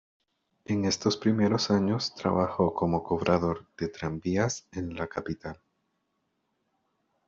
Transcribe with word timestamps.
En 0.65 0.85
estos 0.85 1.15
primeros 1.15 1.69
años 1.69 2.15
trabajó 2.15 2.73
como 2.73 3.03
cobrador 3.03 3.67
de 3.77 3.87
tranvías 3.87 4.67
en 4.71 4.95
la 4.95 5.05
capital. 5.05 5.61